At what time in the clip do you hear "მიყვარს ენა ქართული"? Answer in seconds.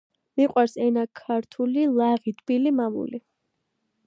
0.39-1.85